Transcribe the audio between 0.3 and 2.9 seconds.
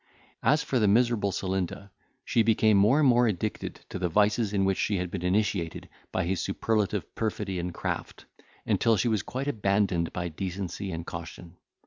As for the miserable Celinda, she became